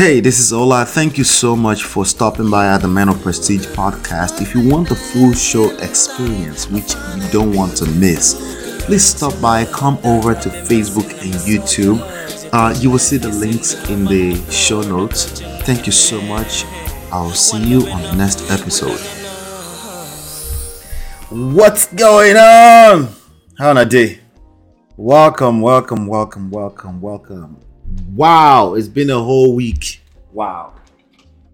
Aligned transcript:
Hey, 0.00 0.20
this 0.20 0.40
is 0.40 0.50
Ola. 0.50 0.86
Thank 0.86 1.18
you 1.18 1.24
so 1.24 1.54
much 1.54 1.82
for 1.82 2.06
stopping 2.06 2.48
by 2.48 2.68
at 2.68 2.80
the 2.80 2.88
Man 2.88 3.10
of 3.10 3.20
Prestige 3.20 3.66
podcast. 3.66 4.40
If 4.40 4.54
you 4.54 4.66
want 4.66 4.88
the 4.88 4.94
full 4.94 5.34
show 5.34 5.76
experience, 5.76 6.70
which 6.70 6.94
you 6.94 7.30
don't 7.30 7.54
want 7.54 7.76
to 7.76 7.86
miss, 7.86 8.80
please 8.86 9.04
stop 9.04 9.38
by, 9.42 9.66
come 9.66 9.98
over 10.02 10.34
to 10.34 10.48
Facebook 10.48 11.10
and 11.20 11.34
YouTube. 11.44 12.00
Uh, 12.50 12.74
you 12.80 12.90
will 12.90 12.98
see 12.98 13.18
the 13.18 13.28
links 13.28 13.74
in 13.90 14.06
the 14.06 14.36
show 14.50 14.80
notes. 14.80 15.42
Thank 15.64 15.84
you 15.84 15.92
so 15.92 16.18
much. 16.22 16.64
I'll 17.12 17.32
see 17.32 17.62
you 17.62 17.86
on 17.88 18.00
the 18.00 18.12
next 18.14 18.50
episode. 18.50 18.98
What's 21.28 21.92
going 21.92 22.38
on? 22.38 23.14
How 23.58 23.68
on 23.68 23.76
a 23.76 23.84
day? 23.84 24.20
Welcome, 24.96 25.60
welcome, 25.60 26.06
welcome, 26.06 26.50
welcome, 26.50 27.02
welcome. 27.02 27.60
Wow, 27.90 28.74
it's 28.74 28.88
been 28.88 29.10
a 29.10 29.18
whole 29.18 29.54
week. 29.54 30.00
Wow. 30.32 30.74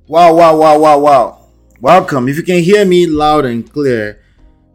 Wow, 0.06 0.34
wow, 0.34 0.56
wow, 0.56 0.78
wow, 0.78 0.98
wow. 0.98 1.38
Welcome. 1.80 2.28
If 2.28 2.36
you 2.36 2.42
can 2.42 2.62
hear 2.62 2.84
me 2.84 3.06
loud 3.06 3.46
and 3.46 3.70
clear, 3.70 4.22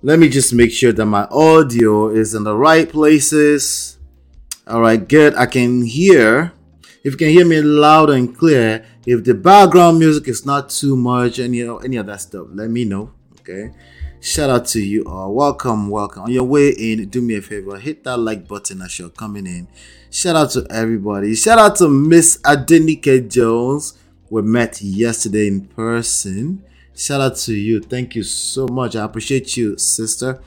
let 0.01 0.17
me 0.17 0.27
just 0.27 0.53
make 0.53 0.71
sure 0.71 0.91
that 0.91 1.05
my 1.05 1.25
audio 1.25 2.09
is 2.09 2.33
in 2.33 2.43
the 2.43 2.57
right 2.57 2.89
places. 2.89 3.99
All 4.65 4.81
right, 4.81 5.07
good. 5.07 5.35
I 5.35 5.45
can 5.45 5.83
hear. 5.83 6.53
If 7.03 7.13
you 7.13 7.17
can 7.17 7.29
hear 7.29 7.45
me 7.45 7.61
loud 7.61 8.09
and 8.09 8.35
clear, 8.35 8.85
if 9.05 9.23
the 9.23 9.33
background 9.33 9.99
music 9.99 10.27
is 10.27 10.45
not 10.45 10.69
too 10.69 10.95
much, 10.95 11.39
any 11.39 11.61
any 11.61 11.97
of 11.97 12.07
that 12.07 12.21
stuff, 12.21 12.47
let 12.53 12.69
me 12.69 12.85
know. 12.85 13.11
Okay. 13.39 13.71
Shout 14.19 14.51
out 14.51 14.67
to 14.67 14.79
you 14.79 15.03
all. 15.05 15.33
Welcome, 15.33 15.89
welcome. 15.89 16.23
On 16.23 16.31
your 16.31 16.43
way 16.43 16.69
in, 16.69 17.09
do 17.09 17.21
me 17.21 17.37
a 17.37 17.41
favor, 17.41 17.77
hit 17.79 18.03
that 18.03 18.17
like 18.17 18.47
button 18.47 18.81
as 18.83 18.99
you're 18.99 19.09
coming 19.09 19.47
in. 19.47 19.67
Shout 20.13 20.35
out 20.35 20.51
to 20.51 20.67
everybody. 20.69 21.33
Shout 21.35 21.57
out 21.57 21.77
to 21.77 21.87
Miss 21.87 22.37
Adenike 22.39 23.31
Jones. 23.31 23.97
We 24.29 24.41
met 24.41 24.81
yesterday 24.81 25.47
in 25.47 25.67
person. 25.67 26.65
Shout 26.93 27.21
out 27.21 27.37
to 27.37 27.53
you. 27.53 27.79
Thank 27.79 28.15
you 28.15 28.23
so 28.23 28.67
much. 28.67 28.97
I 28.97 29.05
appreciate 29.05 29.55
you, 29.55 29.77
sister. 29.77 30.41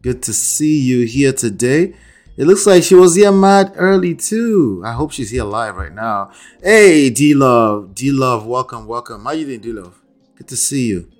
Good 0.00 0.22
to 0.22 0.32
see 0.32 0.80
you 0.80 1.04
here 1.04 1.34
today. 1.34 1.94
It 2.38 2.46
looks 2.46 2.66
like 2.66 2.84
she 2.84 2.94
was 2.94 3.14
here 3.14 3.30
mad 3.30 3.74
early 3.76 4.14
too. 4.14 4.82
I 4.82 4.92
hope 4.92 5.12
she's 5.12 5.28
here 5.28 5.44
live 5.44 5.76
right 5.76 5.92
now. 5.92 6.30
Hey, 6.62 7.10
D 7.10 7.34
Love, 7.34 7.94
D 7.94 8.10
Love, 8.12 8.46
welcome, 8.46 8.86
welcome. 8.86 9.24
How 9.24 9.32
you 9.32 9.44
doing, 9.44 9.60
D 9.60 9.74
Love? 9.74 10.00
Good 10.36 10.48
to 10.48 10.56
see 10.56 10.86
you. 10.86 11.10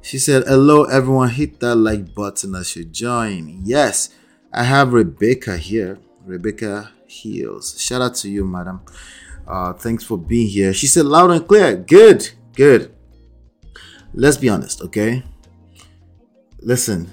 She 0.00 0.16
said, 0.16 0.44
Hello, 0.46 0.84
everyone. 0.84 1.28
Hit 1.28 1.60
that 1.60 1.74
like 1.74 2.14
button 2.14 2.54
as 2.54 2.74
you 2.76 2.86
join. 2.86 3.60
Yes, 3.62 4.08
I 4.54 4.62
have 4.62 4.94
Rebecca 4.94 5.58
here. 5.58 5.98
Rebecca 6.24 6.92
Heels. 7.06 7.80
Shout 7.80 8.02
out 8.02 8.14
to 8.16 8.30
you, 8.30 8.44
madam. 8.44 8.80
Uh, 9.46 9.72
thanks 9.72 10.04
for 10.04 10.18
being 10.18 10.48
here. 10.48 10.72
She 10.74 10.86
said, 10.86 11.06
Loud 11.06 11.30
and 11.30 11.46
clear. 11.46 11.76
Good, 11.76 12.30
good. 12.54 12.94
Let's 14.12 14.36
be 14.36 14.48
honest, 14.48 14.80
okay? 14.82 15.22
Listen, 16.60 17.12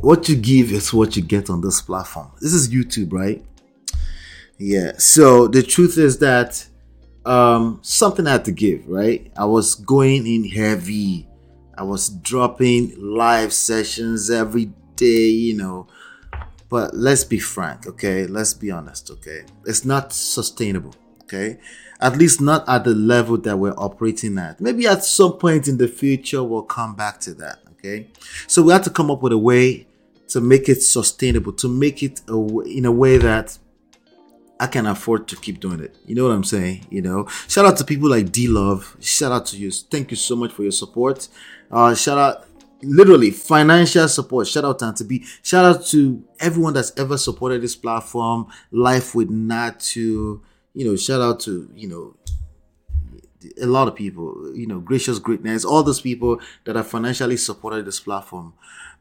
what 0.00 0.28
you 0.28 0.36
give 0.36 0.70
is 0.72 0.92
what 0.92 1.16
you 1.16 1.22
get 1.22 1.50
on 1.50 1.60
this 1.60 1.80
platform. 1.80 2.30
This 2.40 2.52
is 2.52 2.68
YouTube, 2.68 3.12
right? 3.12 3.44
Yeah. 4.58 4.92
So 4.98 5.48
the 5.48 5.62
truth 5.62 5.98
is 5.98 6.18
that 6.18 6.64
um, 7.24 7.80
something 7.82 8.26
I 8.26 8.32
had 8.32 8.44
to 8.44 8.52
give, 8.52 8.86
right? 8.86 9.32
I 9.36 9.44
was 9.44 9.74
going 9.74 10.26
in 10.26 10.48
heavy 10.48 11.26
I 11.74 11.84
was 11.84 12.10
dropping 12.10 12.94
live 12.98 13.52
sessions 13.52 14.30
every 14.30 14.66
day, 14.96 15.28
you 15.28 15.56
know. 15.56 15.86
But 16.72 16.94
let's 16.96 17.22
be 17.22 17.38
frank, 17.38 17.86
okay? 17.86 18.26
Let's 18.26 18.54
be 18.54 18.70
honest, 18.70 19.10
okay? 19.10 19.44
It's 19.66 19.84
not 19.84 20.10
sustainable, 20.10 20.94
okay? 21.24 21.60
At 22.00 22.16
least 22.16 22.40
not 22.40 22.66
at 22.66 22.84
the 22.84 22.94
level 22.94 23.36
that 23.46 23.58
we're 23.58 23.76
operating 23.76 24.38
at. 24.38 24.58
Maybe 24.58 24.86
at 24.86 25.04
some 25.04 25.34
point 25.34 25.68
in 25.68 25.76
the 25.76 25.86
future, 25.86 26.42
we'll 26.42 26.62
come 26.62 26.94
back 26.96 27.20
to 27.26 27.34
that, 27.34 27.58
okay? 27.72 28.08
So 28.46 28.62
we 28.62 28.72
have 28.72 28.84
to 28.84 28.90
come 28.90 29.10
up 29.10 29.20
with 29.20 29.34
a 29.34 29.38
way 29.50 29.86
to 30.28 30.40
make 30.40 30.70
it 30.70 30.80
sustainable, 30.80 31.52
to 31.52 31.68
make 31.68 32.02
it 32.02 32.22
a, 32.26 32.38
in 32.60 32.86
a 32.86 32.92
way 33.02 33.18
that 33.18 33.58
I 34.58 34.66
can 34.66 34.86
afford 34.86 35.28
to 35.28 35.36
keep 35.36 35.60
doing 35.60 35.80
it. 35.80 35.94
You 36.06 36.14
know 36.14 36.24
what 36.24 36.32
I'm 36.32 36.44
saying? 36.44 36.86
You 36.88 37.02
know, 37.02 37.26
shout 37.48 37.66
out 37.66 37.76
to 37.78 37.84
people 37.84 38.08
like 38.08 38.32
D 38.32 38.48
Love. 38.48 38.96
Shout 38.98 39.30
out 39.30 39.44
to 39.48 39.58
you. 39.58 39.70
Thank 39.70 40.10
you 40.10 40.16
so 40.16 40.36
much 40.36 40.52
for 40.52 40.62
your 40.62 40.72
support. 40.72 41.28
Uh, 41.70 41.94
shout 41.94 42.16
out, 42.16 42.46
literally 42.82 43.30
financial 43.30 44.08
support. 44.08 44.46
Shout 44.48 44.64
out 44.64 44.78
to 44.80 44.86
Auntie 44.86 45.04
B. 45.04 45.24
Shout 45.42 45.64
out 45.64 45.86
to 45.86 46.22
everyone 46.40 46.74
that's 46.74 46.92
ever 46.96 47.16
supported 47.16 47.62
this 47.62 47.76
platform. 47.76 48.46
Life 48.70 49.14
with 49.14 49.30
Natu. 49.30 50.40
You 50.74 50.86
know, 50.86 50.96
shout 50.96 51.20
out 51.20 51.40
to 51.40 51.70
you 51.74 51.88
know 51.88 52.16
a 53.60 53.66
lot 53.66 53.88
of 53.88 53.94
people. 53.94 54.52
You 54.54 54.66
know, 54.66 54.80
gracious 54.80 55.18
greatness. 55.18 55.64
All 55.64 55.82
those 55.82 56.00
people 56.00 56.40
that 56.64 56.76
have 56.76 56.86
financially 56.86 57.36
supported 57.36 57.84
this 57.84 58.00
platform. 58.00 58.54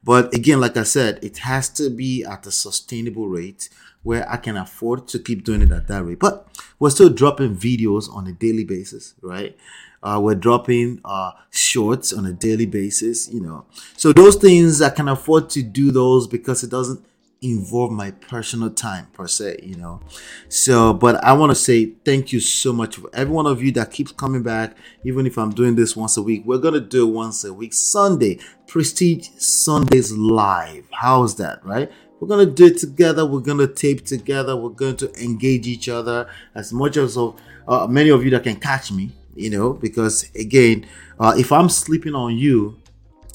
But 0.03 0.33
again, 0.33 0.59
like 0.59 0.77
I 0.77 0.83
said, 0.83 1.19
it 1.23 1.39
has 1.39 1.69
to 1.69 1.89
be 1.89 2.23
at 2.23 2.45
a 2.47 2.51
sustainable 2.51 3.27
rate 3.27 3.69
where 4.03 4.29
I 4.29 4.37
can 4.37 4.57
afford 4.57 5.07
to 5.09 5.19
keep 5.19 5.43
doing 5.43 5.61
it 5.61 5.71
at 5.71 5.87
that 5.87 6.03
rate. 6.03 6.19
But 6.19 6.47
we're 6.79 6.89
still 6.89 7.09
dropping 7.09 7.55
videos 7.55 8.11
on 8.11 8.25
a 8.25 8.31
daily 8.31 8.63
basis, 8.63 9.13
right? 9.21 9.55
Uh, 10.03 10.19
we're 10.21 10.35
dropping 10.35 10.99
uh, 11.05 11.31
shorts 11.51 12.11
on 12.11 12.25
a 12.25 12.33
daily 12.33 12.65
basis, 12.65 13.29
you 13.31 13.39
know. 13.39 13.65
So 13.95 14.11
those 14.11 14.35
things 14.35 14.81
I 14.81 14.89
can 14.89 15.07
afford 15.07 15.49
to 15.51 15.61
do 15.61 15.91
those 15.91 16.27
because 16.27 16.63
it 16.63 16.71
doesn't 16.71 17.05
involve 17.41 17.91
my 17.91 18.11
personal 18.11 18.69
time 18.69 19.07
per 19.13 19.27
se, 19.27 19.59
you 19.63 19.75
know. 19.75 19.99
So, 20.47 20.93
but 20.93 21.23
I 21.23 21.33
want 21.33 21.51
to 21.51 21.55
say 21.55 21.93
thank 22.05 22.31
you 22.31 22.39
so 22.39 22.71
much 22.71 22.97
for 22.97 23.09
every 23.13 23.33
one 23.33 23.47
of 23.47 23.61
you 23.63 23.71
that 23.73 23.91
keeps 23.91 24.11
coming 24.11 24.43
back, 24.43 24.77
even 25.03 25.25
if 25.25 25.37
I'm 25.37 25.49
doing 25.51 25.75
this 25.75 25.95
once 25.95 26.17
a 26.17 26.21
week. 26.21 26.43
We're 26.45 26.59
gonna 26.59 26.79
do 26.79 27.07
it 27.07 27.11
once 27.11 27.43
a 27.43 27.53
week, 27.53 27.73
Sunday, 27.73 28.39
Prestige 28.67 29.29
Sundays 29.37 30.11
live. 30.11 30.85
How's 30.91 31.35
that, 31.37 31.65
right? 31.65 31.91
We're 32.19 32.27
gonna 32.27 32.45
do 32.45 32.67
it 32.67 32.77
together. 32.77 33.25
We're 33.25 33.39
gonna 33.39 33.67
tape 33.67 34.05
together. 34.05 34.55
We're 34.55 34.69
going 34.69 34.97
to 34.97 35.11
engage 35.23 35.67
each 35.67 35.89
other 35.89 36.29
as 36.53 36.71
much 36.71 36.97
as 36.97 37.17
of 37.17 37.39
uh, 37.67 37.87
many 37.87 38.09
of 38.09 38.23
you 38.23 38.29
that 38.31 38.43
can 38.43 38.57
catch 38.57 38.91
me 38.91 39.11
you 39.35 39.49
know, 39.49 39.73
because 39.73 40.29
again, 40.35 40.85
uh, 41.19 41.33
if 41.37 41.51
I'm 41.51 41.69
sleeping 41.69 42.15
on 42.15 42.37
you, 42.37 42.77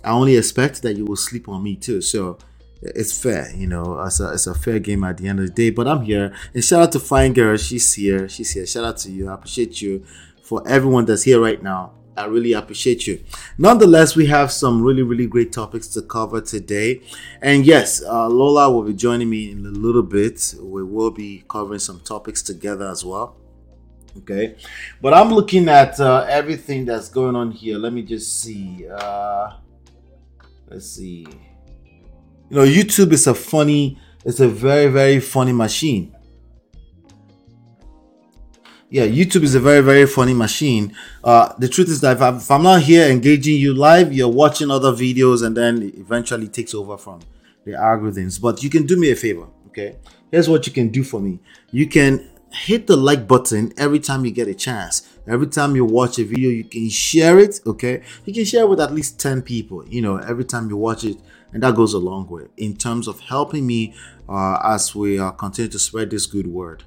I 0.04 0.10
only 0.10 0.36
expect 0.36 0.82
that 0.82 0.96
you 0.96 1.04
will 1.04 1.16
sleep 1.16 1.48
on 1.48 1.62
me 1.62 1.76
too. 1.76 2.00
So 2.00 2.38
it's 2.82 3.20
fair, 3.20 3.50
you 3.54 3.66
know, 3.66 4.00
it's 4.02 4.20
a, 4.20 4.32
it's 4.32 4.46
a 4.46 4.54
fair 4.54 4.78
game 4.78 5.04
at 5.04 5.18
the 5.18 5.28
end 5.28 5.40
of 5.40 5.46
the 5.46 5.52
day. 5.52 5.70
But 5.70 5.88
I'm 5.88 6.02
here, 6.02 6.34
and 6.54 6.64
shout 6.64 6.82
out 6.82 6.92
to 6.92 7.00
Fine 7.00 7.32
Girl, 7.32 7.56
she's 7.56 7.92
here, 7.94 8.28
she's 8.28 8.50
here. 8.50 8.66
Shout 8.66 8.84
out 8.84 8.98
to 8.98 9.10
you, 9.10 9.28
I 9.28 9.34
appreciate 9.34 9.80
you 9.82 10.04
for 10.42 10.66
everyone 10.68 11.06
that's 11.06 11.24
here 11.24 11.40
right 11.40 11.62
now. 11.62 11.92
I 12.16 12.24
really 12.26 12.54
appreciate 12.54 13.06
you. 13.06 13.22
Nonetheless, 13.58 14.16
we 14.16 14.26
have 14.26 14.50
some 14.50 14.80
really, 14.80 15.02
really 15.02 15.26
great 15.26 15.52
topics 15.52 15.86
to 15.88 16.02
cover 16.02 16.40
today. 16.40 17.02
And 17.42 17.66
yes, 17.66 18.02
uh, 18.02 18.26
Lola 18.28 18.70
will 18.70 18.84
be 18.84 18.94
joining 18.94 19.28
me 19.28 19.50
in 19.50 19.66
a 19.66 19.70
little 19.70 20.02
bit. 20.02 20.54
We 20.58 20.82
will 20.82 21.10
be 21.10 21.44
covering 21.46 21.78
some 21.78 22.00
topics 22.00 22.42
together 22.42 22.88
as 22.88 23.04
well 23.04 23.36
okay? 24.18 24.56
But 25.00 25.14
i'm 25.14 25.30
looking 25.30 25.68
at 25.68 25.98
uh, 26.00 26.26
everything 26.28 26.84
that's 26.84 27.08
going 27.08 27.36
on 27.36 27.50
here. 27.50 27.78
Let 27.78 27.92
me 27.92 28.02
just 28.02 28.40
see 28.40 28.86
uh, 28.88 29.52
let's 30.68 30.90
see. 30.90 31.26
You 32.50 32.56
know 32.56 32.64
youtube 32.64 33.12
is 33.12 33.26
a 33.26 33.34
funny 33.34 33.98
it's 34.24 34.40
a 34.40 34.48
very 34.48 34.88
very 34.88 35.20
funny 35.20 35.52
machine. 35.52 36.14
Yeah 38.88 39.06
youtube 39.06 39.42
is 39.42 39.54
a 39.54 39.60
very 39.60 39.80
very 39.80 40.06
funny 40.06 40.34
machine. 40.34 40.96
Uh, 41.22 41.52
the 41.58 41.68
truth 41.68 41.88
is 41.88 42.00
that 42.00 42.16
if 42.16 42.22
I'm, 42.22 42.36
if 42.36 42.50
I'm 42.50 42.62
not 42.62 42.82
here 42.82 43.06
engaging 43.08 43.56
you 43.56 43.74
live 43.74 44.12
you're 44.12 44.28
watching 44.28 44.70
other 44.70 44.92
videos 44.92 45.44
and 45.44 45.56
then 45.56 45.92
eventually 45.96 46.48
takes 46.48 46.74
over 46.74 46.96
from 46.96 47.20
the 47.64 47.72
algorithms. 47.72 48.40
But 48.40 48.62
you 48.62 48.70
can 48.70 48.86
do 48.86 48.96
me 48.96 49.10
a 49.10 49.16
favor 49.16 49.48
okay? 49.76 49.96
Here's 50.30 50.48
what 50.48 50.66
you 50.66 50.72
can 50.72 50.88
do 50.88 51.02
for 51.04 51.20
me. 51.20 51.40
You 51.70 51.86
can 51.86 52.28
hit 52.52 52.86
the 52.86 52.96
like 52.96 53.26
button 53.28 53.72
every 53.76 54.00
time 54.00 54.24
you 54.24 54.30
get 54.30 54.48
a 54.48 54.54
chance. 54.54 55.08
Every 55.26 55.46
time 55.46 55.74
you 55.74 55.84
watch 55.84 56.18
a 56.18 56.24
video, 56.24 56.50
you 56.50 56.64
can 56.64 56.88
share 56.88 57.38
it. 57.38 57.60
Okay, 57.66 58.02
you 58.24 58.32
can 58.32 58.44
share 58.44 58.66
with 58.66 58.80
at 58.80 58.92
least 58.92 59.18
10 59.20 59.42
people, 59.42 59.86
you 59.88 60.00
know, 60.00 60.16
every 60.18 60.44
time 60.44 60.68
you 60.68 60.76
watch 60.76 61.04
it, 61.04 61.18
and 61.52 61.62
that 61.62 61.74
goes 61.74 61.94
a 61.94 61.98
long 61.98 62.28
way 62.28 62.44
in 62.56 62.76
terms 62.76 63.08
of 63.08 63.20
helping 63.20 63.66
me 63.66 63.94
uh, 64.28 64.58
as 64.64 64.94
we 64.94 65.18
uh, 65.18 65.30
continue 65.32 65.70
to 65.70 65.78
spread 65.78 66.10
this 66.10 66.26
good 66.26 66.46
word. 66.46 66.84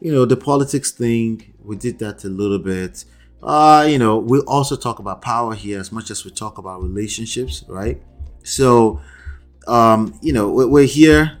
You 0.00 0.12
know, 0.12 0.24
the 0.24 0.36
politics 0.36 0.90
thing, 0.90 1.54
we 1.62 1.76
did 1.76 1.98
that 2.00 2.24
a 2.24 2.28
little 2.28 2.58
bit. 2.58 3.04
Uh, 3.42 3.86
you 3.88 3.98
know, 3.98 4.18
we 4.18 4.40
also 4.40 4.76
talk 4.76 4.98
about 4.98 5.22
power 5.22 5.54
here 5.54 5.78
as 5.78 5.92
much 5.92 6.10
as 6.10 6.24
we 6.24 6.30
talk 6.30 6.58
about 6.58 6.82
relationships, 6.82 7.64
right? 7.68 8.00
So, 8.42 9.00
um, 9.66 10.18
you 10.22 10.32
know, 10.32 10.50
we're 10.50 10.86
here 10.86 11.38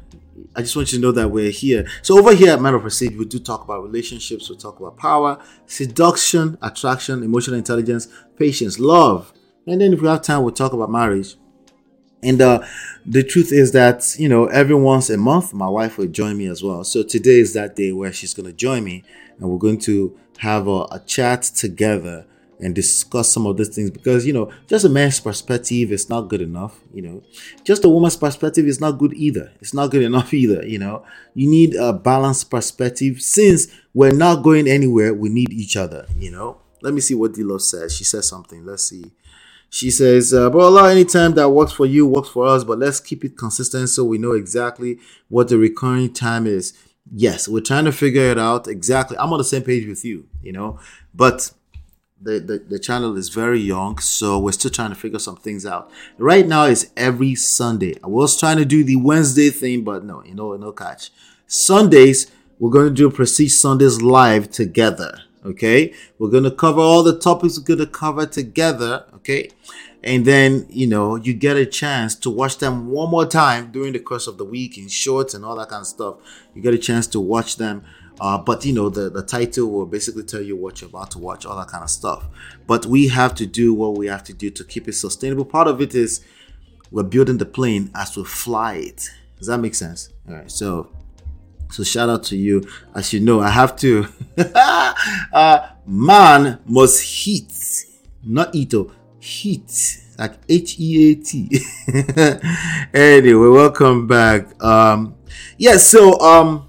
I 0.54 0.60
just 0.60 0.76
want 0.76 0.92
you 0.92 0.98
to 0.98 1.02
know 1.02 1.12
that 1.12 1.28
we're 1.28 1.50
here. 1.50 1.86
So 2.02 2.18
over 2.18 2.34
here 2.34 2.52
at 2.52 2.60
Man 2.60 2.74
of 2.74 2.82
Prestige, 2.82 3.16
we 3.16 3.24
do 3.24 3.38
talk 3.38 3.64
about 3.64 3.82
relationships, 3.82 4.48
we 4.48 4.56
talk 4.56 4.80
about 4.80 4.96
power, 4.96 5.42
seduction, 5.66 6.58
attraction, 6.62 7.22
emotional 7.22 7.56
intelligence, 7.56 8.08
patience, 8.36 8.78
love. 8.78 9.32
And 9.66 9.80
then 9.80 9.92
if 9.92 10.00
we 10.00 10.08
have 10.08 10.22
time, 10.22 10.42
we'll 10.42 10.52
talk 10.52 10.72
about 10.72 10.90
marriage. 10.90 11.36
And 12.22 12.40
uh, 12.40 12.64
the 13.04 13.22
truth 13.22 13.52
is 13.52 13.72
that, 13.72 14.16
you 14.18 14.28
know, 14.28 14.46
every 14.46 14.74
once 14.74 15.10
a 15.10 15.16
month, 15.16 15.52
my 15.52 15.68
wife 15.68 15.98
will 15.98 16.08
join 16.08 16.38
me 16.38 16.46
as 16.46 16.62
well. 16.62 16.82
So 16.84 17.02
today 17.02 17.40
is 17.40 17.52
that 17.54 17.76
day 17.76 17.92
where 17.92 18.12
she's 18.12 18.34
going 18.34 18.46
to 18.46 18.52
join 18.52 18.84
me 18.84 19.04
and 19.38 19.48
we're 19.48 19.58
going 19.58 19.78
to 19.80 20.18
have 20.38 20.66
a, 20.66 20.86
a 20.90 21.02
chat 21.06 21.42
together 21.42 22.26
and 22.60 22.74
discuss 22.74 23.28
some 23.28 23.46
of 23.46 23.56
these 23.56 23.68
things 23.68 23.90
because 23.90 24.26
you 24.26 24.32
know 24.32 24.50
just 24.66 24.84
a 24.84 24.88
man's 24.88 25.20
perspective 25.20 25.92
is 25.92 26.08
not 26.08 26.22
good 26.22 26.40
enough 26.40 26.80
you 26.92 27.02
know. 27.02 27.22
Just 27.62 27.84
a 27.84 27.88
woman's 27.88 28.16
perspective 28.16 28.66
is 28.66 28.80
not 28.80 28.92
good 28.92 29.12
either. 29.14 29.52
It's 29.60 29.74
not 29.74 29.90
good 29.90 30.02
enough 30.10 30.32
either 30.32 30.66
you 30.66 30.78
know. 30.78 31.04
You 31.34 31.48
need 31.48 31.74
a 31.74 31.92
balanced 31.92 32.50
perspective. 32.50 33.20
Since 33.20 33.68
we're 33.92 34.12
not 34.12 34.42
going 34.42 34.68
anywhere 34.68 35.12
we 35.12 35.28
need 35.28 35.52
each 35.52 35.76
other 35.76 36.06
you 36.16 36.30
know. 36.30 36.58
Let 36.82 36.94
me 36.94 37.00
see 37.00 37.14
what 37.14 37.34
d 37.34 37.42
says. 37.58 37.96
She 37.96 38.04
says 38.04 38.28
something. 38.28 38.64
Let's 38.64 38.84
see. 38.84 39.12
She 39.68 39.90
says 39.90 40.32
uh, 40.32 40.48
bro 40.50 40.66
Ola, 40.66 40.84
any 40.90 41.00
anytime 41.00 41.34
that 41.34 41.50
works 41.50 41.72
for 41.72 41.86
you 41.86 42.06
works 42.06 42.30
for 42.30 42.46
us 42.46 42.64
but 42.64 42.78
let's 42.78 43.00
keep 43.00 43.24
it 43.24 43.36
consistent 43.36 43.88
so 43.88 44.04
we 44.04 44.18
know 44.18 44.32
exactly 44.32 44.98
what 45.28 45.48
the 45.48 45.58
recurring 45.58 46.12
time 46.12 46.46
is. 46.46 46.72
Yes 47.12 47.46
we're 47.46 47.60
trying 47.60 47.84
to 47.84 47.92
figure 47.92 48.30
it 48.30 48.38
out 48.38 48.68
exactly. 48.68 49.18
I'm 49.18 49.32
on 49.32 49.38
the 49.38 49.44
same 49.44 49.62
page 49.62 49.86
with 49.86 50.04
you 50.04 50.28
you 50.42 50.52
know. 50.52 50.78
But 51.14 51.50
the, 52.20 52.40
the, 52.40 52.58
the 52.58 52.78
channel 52.78 53.16
is 53.16 53.28
very 53.28 53.60
young, 53.60 53.98
so 53.98 54.38
we're 54.38 54.52
still 54.52 54.70
trying 54.70 54.90
to 54.90 54.96
figure 54.96 55.18
some 55.18 55.36
things 55.36 55.66
out. 55.66 55.90
Right 56.18 56.46
now 56.46 56.64
it's 56.64 56.86
every 56.96 57.34
Sunday. 57.34 57.94
I 58.02 58.06
was 58.06 58.38
trying 58.38 58.56
to 58.56 58.64
do 58.64 58.82
the 58.84 58.96
Wednesday 58.96 59.50
thing, 59.50 59.84
but 59.84 60.04
no, 60.04 60.24
you 60.24 60.34
know, 60.34 60.56
no 60.56 60.72
catch. 60.72 61.10
Sundays, 61.46 62.30
we're 62.58 62.70
going 62.70 62.88
to 62.88 62.94
do 62.94 63.10
Prestige 63.10 63.54
Sundays 63.54 64.00
live 64.00 64.50
together. 64.50 65.22
Okay, 65.44 65.94
we're 66.18 66.30
going 66.30 66.42
to 66.42 66.50
cover 66.50 66.80
all 66.80 67.04
the 67.04 67.16
topics 67.16 67.56
we're 67.56 67.64
going 67.64 67.78
to 67.78 67.86
cover 67.86 68.26
together. 68.26 69.04
Okay, 69.14 69.50
and 70.02 70.24
then 70.24 70.66
you 70.68 70.88
know 70.88 71.14
you 71.14 71.34
get 71.34 71.56
a 71.56 71.64
chance 71.64 72.16
to 72.16 72.30
watch 72.30 72.58
them 72.58 72.90
one 72.90 73.10
more 73.10 73.26
time 73.26 73.70
during 73.70 73.92
the 73.92 74.00
course 74.00 74.26
of 74.26 74.38
the 74.38 74.44
week 74.44 74.76
in 74.76 74.88
shorts 74.88 75.34
and 75.34 75.44
all 75.44 75.54
that 75.56 75.68
kind 75.68 75.82
of 75.82 75.86
stuff. 75.86 76.16
You 76.52 76.62
get 76.62 76.74
a 76.74 76.78
chance 76.78 77.06
to 77.08 77.20
watch 77.20 77.58
them 77.58 77.84
uh, 78.20 78.38
but 78.38 78.64
you 78.64 78.72
know, 78.72 78.88
the, 78.88 79.10
the 79.10 79.22
title 79.22 79.70
will 79.70 79.86
basically 79.86 80.22
tell 80.22 80.40
you 80.40 80.56
what 80.56 80.80
you're 80.80 80.90
about 80.90 81.10
to 81.12 81.18
watch, 81.18 81.44
all 81.44 81.56
that 81.56 81.68
kind 81.68 81.84
of 81.84 81.90
stuff. 81.90 82.24
But 82.66 82.86
we 82.86 83.08
have 83.08 83.34
to 83.36 83.46
do 83.46 83.74
what 83.74 83.96
we 83.96 84.06
have 84.06 84.24
to 84.24 84.32
do 84.32 84.50
to 84.50 84.64
keep 84.64 84.88
it 84.88 84.94
sustainable. 84.94 85.44
Part 85.44 85.68
of 85.68 85.80
it 85.80 85.94
is 85.94 86.24
we're 86.90 87.02
building 87.02 87.38
the 87.38 87.46
plane 87.46 87.90
as 87.94 88.16
we 88.16 88.24
fly 88.24 88.74
it. 88.74 89.10
Does 89.38 89.48
that 89.48 89.58
make 89.58 89.74
sense? 89.74 90.10
All 90.28 90.34
right. 90.34 90.50
So, 90.50 90.90
so 91.70 91.84
shout 91.84 92.08
out 92.08 92.24
to 92.24 92.36
you. 92.36 92.62
As 92.94 93.12
you 93.12 93.20
know, 93.20 93.40
I 93.40 93.50
have 93.50 93.76
to. 93.76 94.06
uh, 95.32 95.68
man 95.86 96.60
must 96.66 97.02
heat, 97.02 97.52
not 98.24 98.54
ito, 98.54 98.90
heat 99.20 100.02
like 100.18 100.38
H 100.48 100.76
E 100.78 101.12
A 101.12 101.14
T. 101.16 101.50
anyway, 102.94 103.48
welcome 103.48 104.06
back. 104.06 104.62
Um, 104.62 105.14
yeah. 105.58 105.76
So 105.76 106.18
um 106.20 106.65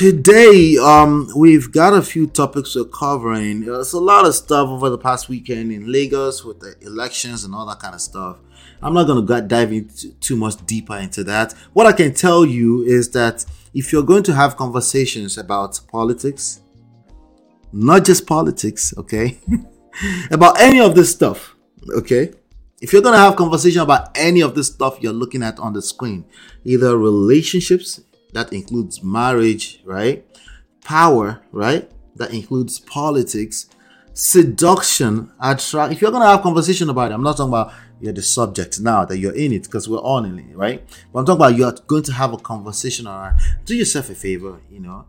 Today, 0.00 0.78
um, 0.78 1.28
we've 1.36 1.70
got 1.70 1.92
a 1.92 2.00
few 2.00 2.26
topics 2.26 2.74
we're 2.74 2.84
covering. 2.84 3.66
There's 3.66 3.92
a 3.92 4.00
lot 4.00 4.24
of 4.24 4.34
stuff 4.34 4.66
over 4.70 4.88
the 4.88 4.96
past 4.96 5.28
weekend 5.28 5.70
in 5.70 5.92
Lagos 5.92 6.42
with 6.42 6.58
the 6.58 6.74
elections 6.80 7.44
and 7.44 7.54
all 7.54 7.66
that 7.66 7.80
kind 7.80 7.94
of 7.94 8.00
stuff. 8.00 8.38
I'm 8.80 8.94
not 8.94 9.06
going 9.06 9.26
to 9.26 9.40
dive 9.42 9.74
into 9.74 10.12
too 10.14 10.36
much 10.36 10.54
deeper 10.64 10.96
into 10.96 11.22
that. 11.24 11.52
What 11.74 11.86
I 11.86 11.92
can 11.92 12.14
tell 12.14 12.46
you 12.46 12.82
is 12.82 13.10
that 13.10 13.44
if 13.74 13.92
you're 13.92 14.02
going 14.02 14.22
to 14.22 14.32
have 14.32 14.56
conversations 14.56 15.36
about 15.36 15.78
politics, 15.92 16.62
not 17.70 18.06
just 18.06 18.26
politics, 18.26 18.94
okay, 18.96 19.38
about 20.30 20.58
any 20.58 20.80
of 20.80 20.94
this 20.94 21.12
stuff, 21.12 21.54
okay, 21.94 22.32
if 22.80 22.94
you're 22.94 23.02
going 23.02 23.16
to 23.16 23.20
have 23.20 23.36
conversation 23.36 23.82
about 23.82 24.16
any 24.16 24.40
of 24.40 24.54
this 24.54 24.68
stuff 24.68 24.96
you're 25.02 25.12
looking 25.12 25.42
at 25.42 25.58
on 25.58 25.74
the 25.74 25.82
screen, 25.82 26.24
either 26.64 26.96
relationships, 26.96 28.00
that 28.32 28.52
includes 28.52 29.02
marriage, 29.02 29.82
right? 29.84 30.24
Power, 30.84 31.42
right? 31.52 31.90
That 32.16 32.32
includes 32.32 32.80
politics, 32.80 33.68
seduction, 34.14 35.32
attract. 35.40 35.92
If 35.92 36.00
you're 36.00 36.10
gonna 36.10 36.26
have 36.26 36.42
conversation 36.42 36.90
about 36.90 37.10
it, 37.10 37.14
I'm 37.14 37.22
not 37.22 37.36
talking 37.36 37.52
about 37.52 37.72
you're 38.00 38.12
the 38.12 38.22
subject 38.22 38.80
now 38.80 39.04
that 39.04 39.18
you're 39.18 39.34
in 39.34 39.52
it 39.52 39.64
because 39.64 39.88
we're 39.88 39.98
all 39.98 40.24
in 40.24 40.38
it, 40.38 40.56
right? 40.56 40.82
But 41.12 41.20
I'm 41.20 41.26
talking 41.26 41.40
about 41.40 41.56
you're 41.56 41.72
going 41.86 42.02
to 42.04 42.12
have 42.12 42.32
a 42.32 42.38
conversation 42.38 43.06
around. 43.06 43.38
Do 43.66 43.74
yourself 43.76 44.08
a 44.08 44.14
favor, 44.14 44.58
you 44.70 44.80
know. 44.80 45.04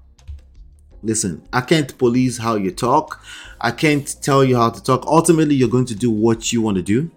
Listen, 1.02 1.42
I 1.52 1.62
can't 1.62 1.98
police 1.98 2.38
how 2.38 2.56
you 2.56 2.72
talk. 2.72 3.24
I 3.60 3.72
can't 3.72 4.22
tell 4.22 4.44
you 4.44 4.58
how 4.58 4.70
to 4.70 4.84
talk. 4.84 5.06
Ultimately, 5.08 5.56
you're 5.56 5.70
going 5.70 5.86
to 5.86 5.96
do 5.96 6.12
what 6.12 6.52
you 6.52 6.62
want 6.62 6.78
to 6.78 6.84
do 6.84 7.10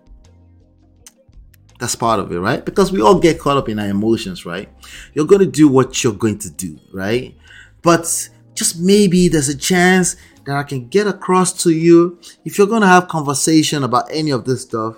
that's 1.85 1.95
part 1.95 2.19
of 2.19 2.33
it, 2.33 2.41
right? 2.41 2.65
Because 2.65 2.91
we 2.91 3.03
all 3.03 3.19
get 3.19 3.39
caught 3.39 3.59
up 3.59 3.69
in 3.69 3.79
our 3.79 3.87
emotions, 3.87 4.47
right? 4.47 4.71
You're 5.13 5.27
going 5.27 5.43
to 5.43 5.47
do 5.47 5.69
what 5.69 6.03
you're 6.03 6.15
going 6.15 6.39
to 6.39 6.51
do, 6.51 6.79
right? 6.95 7.37
But 7.83 8.31
just 8.55 8.81
maybe 8.81 9.29
there's 9.29 9.51
a 9.51 9.57
chance 9.57 10.17
that 10.47 10.57
I 10.57 10.63
can 10.63 10.89
get 10.89 11.07
across 11.07 11.63
to 11.65 11.71
you. 11.71 12.19
If 12.47 12.57
you're 12.57 12.67
going 12.67 12.81
to 12.81 12.89
have 12.89 13.09
conversation 13.09 13.85
about 13.85 14.07
any 14.11 14.31
of 14.31 14.47
this 14.47 14.63
stuff, 14.63 14.97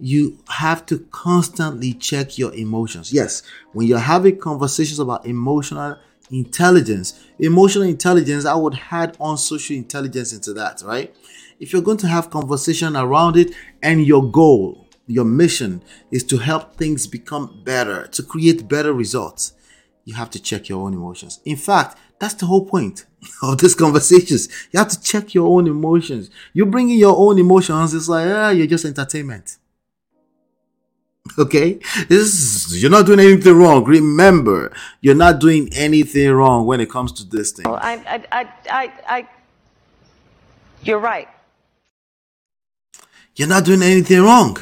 you 0.00 0.38
have 0.48 0.86
to 0.86 1.00
constantly 1.10 1.92
check 1.92 2.38
your 2.38 2.54
emotions. 2.54 3.12
Yes, 3.12 3.42
when 3.74 3.86
you're 3.86 3.98
having 3.98 4.38
conversations 4.38 4.98
about 4.98 5.26
emotional 5.26 5.98
intelligence, 6.30 7.26
emotional 7.38 7.84
intelligence, 7.84 8.46
I 8.46 8.54
would 8.54 8.80
add 8.90 9.18
on 9.20 9.36
social 9.36 9.76
intelligence 9.76 10.32
into 10.32 10.54
that, 10.54 10.80
right? 10.82 11.14
If 11.60 11.74
you're 11.74 11.82
going 11.82 11.98
to 11.98 12.08
have 12.08 12.30
conversation 12.30 12.96
around 12.96 13.36
it 13.36 13.54
and 13.82 14.06
your 14.06 14.30
goal, 14.30 14.85
your 15.06 15.24
mission 15.24 15.82
is 16.10 16.24
to 16.24 16.38
help 16.38 16.76
things 16.76 17.06
become 17.06 17.62
better, 17.64 18.06
to 18.08 18.22
create 18.22 18.68
better 18.68 18.92
results, 18.92 19.52
you 20.04 20.14
have 20.14 20.30
to 20.30 20.42
check 20.42 20.68
your 20.68 20.84
own 20.84 20.94
emotions. 20.94 21.40
In 21.44 21.56
fact, 21.56 21.98
that's 22.18 22.34
the 22.34 22.46
whole 22.46 22.64
point 22.64 23.06
of 23.42 23.58
these 23.58 23.74
conversations. 23.74 24.48
You 24.72 24.78
have 24.78 24.88
to 24.88 25.00
check 25.00 25.34
your 25.34 25.48
own 25.48 25.66
emotions. 25.66 26.30
You 26.52 26.66
bring 26.66 26.90
in 26.90 26.98
your 26.98 27.16
own 27.16 27.38
emotions, 27.38 27.94
it's 27.94 28.08
like, 28.08 28.26
ah, 28.28 28.50
you're 28.50 28.66
just 28.66 28.84
entertainment. 28.84 29.58
Okay? 31.38 31.80
This 32.08 32.22
is, 32.22 32.80
you're 32.80 32.90
not 32.90 33.04
doing 33.04 33.18
anything 33.18 33.54
wrong. 33.54 33.84
Remember, 33.84 34.72
you're 35.00 35.16
not 35.16 35.40
doing 35.40 35.68
anything 35.72 36.30
wrong 36.30 36.66
when 36.66 36.80
it 36.80 36.88
comes 36.88 37.10
to 37.14 37.24
this 37.24 37.50
thing. 37.50 37.64
Well, 37.64 37.80
I, 37.82 37.94
I, 37.94 38.24
I, 38.30 38.52
I, 38.70 38.92
I 39.08 39.28
you're 40.82 41.00
right. 41.00 41.28
You're 43.34 43.48
not 43.48 43.64
doing 43.64 43.82
anything 43.82 44.22
wrong. 44.22 44.56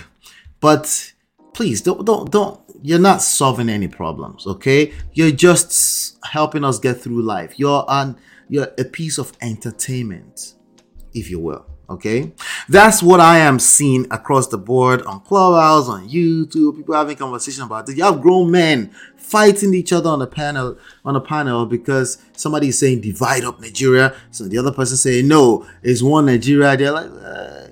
But 0.64 1.12
please 1.52 1.82
don't 1.82 2.06
don't 2.06 2.32
don't 2.32 2.58
you're 2.80 2.98
not 2.98 3.20
solving 3.20 3.68
any 3.68 3.86
problems, 3.86 4.46
okay? 4.46 4.94
You're 5.12 5.30
just 5.30 6.16
helping 6.24 6.64
us 6.64 6.78
get 6.78 7.02
through 7.02 7.20
life. 7.20 7.58
You're 7.58 7.84
an 7.86 8.16
you're 8.48 8.68
a 8.78 8.84
piece 8.84 9.18
of 9.18 9.34
entertainment, 9.42 10.54
if 11.12 11.30
you 11.30 11.38
will. 11.38 11.66
Okay, 11.90 12.32
that's 12.66 13.02
what 13.02 13.20
I 13.20 13.40
am 13.40 13.58
seeing 13.58 14.06
across 14.10 14.46
the 14.46 14.56
board 14.56 15.02
on 15.02 15.20
Clubhouse, 15.20 15.86
on 15.86 16.08
YouTube. 16.08 16.78
People 16.78 16.94
having 16.94 17.18
conversation 17.18 17.64
about 17.64 17.84
this. 17.84 17.98
You 17.98 18.04
have 18.04 18.22
grown 18.22 18.50
men 18.50 18.90
fighting 19.18 19.74
each 19.74 19.92
other 19.92 20.08
on 20.08 20.20
the 20.20 20.26
panel 20.26 20.78
on 21.04 21.14
a 21.14 21.20
panel 21.20 21.66
because 21.66 22.16
somebody 22.32 22.68
is 22.68 22.78
saying 22.78 23.02
divide 23.02 23.44
up 23.44 23.60
Nigeria, 23.60 24.16
so 24.30 24.44
the 24.44 24.56
other 24.56 24.72
person 24.72 24.96
saying 24.96 25.28
no, 25.28 25.66
it's 25.82 26.02
one 26.02 26.24
Nigeria. 26.24 26.74
They're 26.74 26.90
like, 26.90 27.10
uh, 27.22 27.63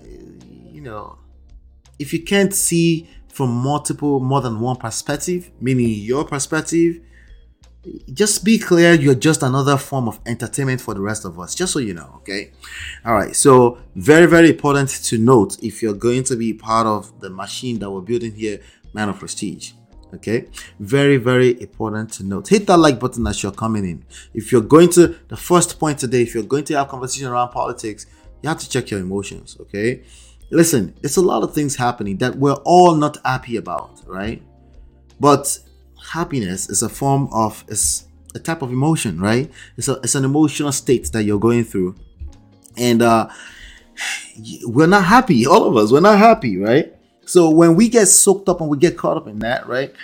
if 2.02 2.12
you 2.12 2.22
can't 2.22 2.52
see 2.52 3.08
from 3.28 3.50
multiple, 3.50 4.20
more 4.20 4.40
than 4.40 4.60
one 4.60 4.76
perspective, 4.76 5.50
meaning 5.60 5.88
your 5.88 6.24
perspective, 6.24 7.00
just 8.12 8.44
be 8.44 8.58
clear 8.58 8.92
you're 8.94 9.14
just 9.14 9.42
another 9.42 9.76
form 9.76 10.06
of 10.08 10.20
entertainment 10.26 10.80
for 10.80 10.94
the 10.94 11.00
rest 11.00 11.24
of 11.24 11.38
us, 11.38 11.54
just 11.54 11.72
so 11.72 11.78
you 11.78 11.94
know, 11.94 12.12
okay? 12.16 12.52
All 13.04 13.14
right, 13.14 13.34
so 13.34 13.78
very, 13.96 14.26
very 14.26 14.50
important 14.50 14.90
to 14.90 15.18
note 15.18 15.58
if 15.62 15.82
you're 15.82 15.94
going 15.94 16.24
to 16.24 16.36
be 16.36 16.52
part 16.52 16.86
of 16.86 17.20
the 17.20 17.30
machine 17.30 17.78
that 17.80 17.90
we're 17.90 18.02
building 18.02 18.34
here, 18.34 18.60
Man 18.92 19.08
of 19.08 19.18
Prestige. 19.18 19.72
Okay, 20.14 20.46
very, 20.78 21.16
very 21.16 21.58
important 21.62 22.12
to 22.12 22.22
note. 22.22 22.46
Hit 22.48 22.66
that 22.66 22.76
like 22.76 23.00
button 23.00 23.26
as 23.26 23.42
you're 23.42 23.50
coming 23.50 23.86
in. 23.86 24.04
If 24.34 24.52
you're 24.52 24.60
going 24.60 24.90
to 24.90 25.16
the 25.28 25.38
first 25.38 25.80
point 25.80 26.00
today, 26.00 26.20
if 26.20 26.34
you're 26.34 26.42
going 26.42 26.64
to 26.64 26.74
have 26.74 26.88
conversation 26.88 27.28
around 27.28 27.48
politics, 27.48 28.04
you 28.42 28.50
have 28.50 28.58
to 28.58 28.68
check 28.68 28.90
your 28.90 29.00
emotions. 29.00 29.56
Okay, 29.58 30.02
listen, 30.52 30.94
it's 31.02 31.16
a 31.16 31.20
lot 31.20 31.42
of 31.42 31.54
things 31.54 31.76
happening 31.76 32.18
that 32.18 32.36
we're 32.36 32.60
all 32.64 32.94
not 32.94 33.16
happy 33.24 33.56
about, 33.56 34.02
right? 34.06 34.42
But 35.18 35.58
happiness 36.12 36.68
is 36.68 36.82
a 36.82 36.88
form 36.88 37.28
of 37.32 37.64
it's 37.68 38.06
a 38.34 38.38
type 38.38 38.62
of 38.62 38.70
emotion, 38.70 39.20
right? 39.20 39.50
It's 39.76 39.88
a 39.88 39.94
it's 40.04 40.14
an 40.14 40.24
emotional 40.24 40.72
state 40.72 41.10
that 41.12 41.24
you're 41.24 41.40
going 41.40 41.64
through, 41.64 41.96
and 42.76 43.02
uh, 43.02 43.28
we're 44.64 44.86
not 44.86 45.04
happy. 45.04 45.46
All 45.46 45.64
of 45.64 45.76
us, 45.76 45.90
we're 45.90 46.00
not 46.00 46.18
happy, 46.18 46.58
right? 46.58 46.94
So 47.24 47.50
when 47.50 47.74
we 47.74 47.88
get 47.88 48.06
soaked 48.06 48.48
up 48.48 48.60
and 48.60 48.68
we 48.68 48.76
get 48.76 48.96
caught 48.96 49.16
up 49.16 49.26
in 49.26 49.38
that, 49.40 49.66
right? 49.66 49.94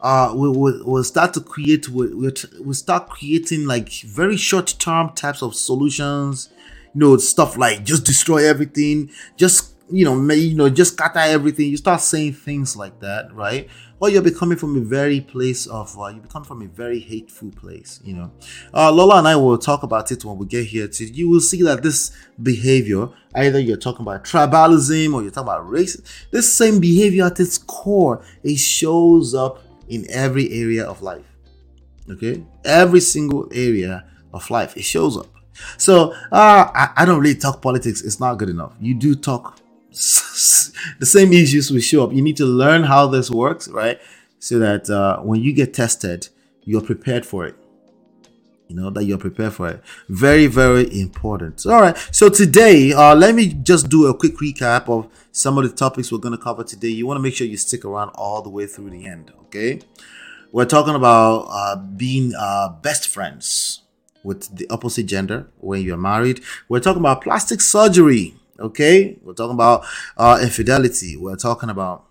Uh, 0.00 0.32
we, 0.36 0.48
will 0.48 0.82
we'll 0.84 1.02
start 1.02 1.34
to 1.34 1.40
create 1.40 1.88
we, 1.88 2.14
we'll, 2.14 2.32
we'll 2.60 2.74
start 2.74 3.08
creating 3.08 3.66
like 3.66 3.88
very 4.02 4.36
short 4.36 4.74
term 4.78 5.10
types 5.14 5.42
of 5.42 5.54
solutions 5.54 6.50
you 6.94 7.00
know 7.00 7.16
stuff 7.16 7.56
like 7.56 7.82
just 7.82 8.04
destroy 8.04 8.46
everything 8.46 9.10
just 9.38 9.75
you 9.90 10.04
know, 10.04 10.14
may, 10.14 10.36
you 10.36 10.56
know, 10.56 10.68
just 10.68 10.94
scatter 10.94 11.20
everything. 11.20 11.68
You 11.68 11.76
start 11.76 12.00
saying 12.00 12.34
things 12.34 12.76
like 12.76 13.00
that, 13.00 13.32
right? 13.34 13.68
Or 14.00 14.10
you're 14.10 14.22
becoming 14.22 14.58
from 14.58 14.76
a 14.76 14.80
very 14.80 15.20
place 15.20 15.66
of, 15.66 15.98
uh, 15.98 16.08
you 16.08 16.20
become 16.20 16.44
from 16.44 16.60
a 16.62 16.66
very 16.66 16.98
hateful 16.98 17.50
place, 17.50 18.00
you 18.04 18.14
know. 18.14 18.32
Uh, 18.74 18.92
Lola 18.92 19.18
and 19.18 19.28
I 19.28 19.36
will 19.36 19.56
talk 19.56 19.82
about 19.82 20.10
it 20.12 20.24
when 20.24 20.36
we 20.36 20.46
get 20.46 20.66
here. 20.66 20.88
To 20.88 21.04
you 21.04 21.30
will 21.30 21.40
see 21.40 21.62
that 21.62 21.82
this 21.82 22.10
behavior, 22.42 23.08
either 23.34 23.58
you're 23.58 23.76
talking 23.76 24.02
about 24.02 24.24
tribalism 24.24 25.14
or 25.14 25.22
you're 25.22 25.30
talking 25.30 25.48
about 25.48 25.68
race, 25.68 26.00
this 26.30 26.52
same 26.52 26.80
behavior 26.80 27.24
at 27.24 27.40
its 27.40 27.56
core, 27.56 28.22
it 28.42 28.58
shows 28.58 29.34
up 29.34 29.62
in 29.88 30.04
every 30.10 30.52
area 30.52 30.84
of 30.84 31.00
life. 31.00 31.24
Okay, 32.10 32.44
every 32.64 33.00
single 33.00 33.48
area 33.52 34.04
of 34.32 34.48
life, 34.50 34.76
it 34.76 34.84
shows 34.84 35.16
up. 35.16 35.26
So 35.78 36.12
uh, 36.32 36.70
I, 36.74 36.90
I 36.96 37.04
don't 37.04 37.20
really 37.20 37.34
talk 37.34 37.62
politics. 37.62 38.02
It's 38.02 38.20
not 38.20 38.34
good 38.34 38.50
enough. 38.50 38.74
You 38.78 38.94
do 38.94 39.14
talk 39.14 39.58
the 40.98 41.06
same 41.06 41.32
issues 41.32 41.70
will 41.70 41.80
show 41.80 42.04
up. 42.04 42.12
You 42.12 42.20
need 42.20 42.36
to 42.36 42.44
learn 42.44 42.84
how 42.84 43.06
this 43.06 43.30
works, 43.30 43.66
right? 43.68 43.98
So 44.38 44.58
that 44.58 44.90
uh, 44.90 45.20
when 45.20 45.40
you 45.40 45.54
get 45.54 45.72
tested, 45.72 46.28
you're 46.64 46.82
prepared 46.82 47.24
for 47.24 47.46
it. 47.46 47.56
You 48.68 48.76
know 48.76 48.90
that 48.90 49.04
you're 49.04 49.16
prepared 49.16 49.54
for 49.54 49.68
it. 49.68 49.82
Very, 50.08 50.48
very 50.48 51.00
important. 51.00 51.64
All 51.64 51.80
right. 51.80 51.96
So 52.10 52.28
today, 52.28 52.92
uh, 52.92 53.14
let 53.14 53.34
me 53.34 53.54
just 53.54 53.88
do 53.88 54.06
a 54.06 54.14
quick 54.14 54.36
recap 54.36 54.88
of 54.88 55.08
some 55.32 55.56
of 55.56 55.64
the 55.64 55.74
topics 55.74 56.12
we're 56.12 56.18
going 56.18 56.36
to 56.36 56.42
cover 56.42 56.62
today. 56.62 56.88
You 56.88 57.06
want 57.06 57.16
to 57.16 57.22
make 57.22 57.34
sure 57.34 57.46
you 57.46 57.56
stick 57.56 57.84
around 57.84 58.10
all 58.10 58.42
the 58.42 58.50
way 58.50 58.66
through 58.66 58.90
the 58.90 59.06
end. 59.06 59.32
Okay. 59.46 59.80
We're 60.52 60.66
talking 60.66 60.94
about 60.94 61.46
uh, 61.48 61.76
being 61.76 62.34
uh, 62.38 62.70
best 62.82 63.08
friends 63.08 63.82
with 64.22 64.54
the 64.54 64.68
opposite 64.68 65.06
gender 65.06 65.46
when 65.58 65.82
you're 65.82 65.96
married. 65.96 66.42
We're 66.68 66.80
talking 66.80 67.00
about 67.00 67.22
plastic 67.22 67.60
surgery 67.60 68.34
Okay, 68.58 69.18
we're 69.22 69.34
talking 69.34 69.54
about 69.54 69.84
uh, 70.16 70.38
infidelity. 70.42 71.16
We're 71.16 71.36
talking 71.36 71.68
about, 71.68 72.06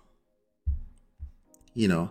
you 1.74 1.88
know, 1.88 2.10